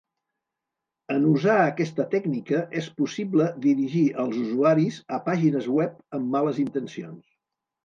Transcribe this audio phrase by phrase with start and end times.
[1.15, 7.25] En usar aquesta tècnica és possible dirigir als usuaris a pàgines web amb males intencions.